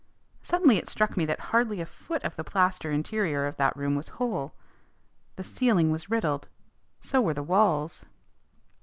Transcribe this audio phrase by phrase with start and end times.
[0.41, 3.93] Suddenly it struck me that hardly a foot of the plaster interior of that room
[3.93, 4.55] was whole.
[5.35, 6.47] The ceiling was riddled.
[6.99, 8.03] So were the walls.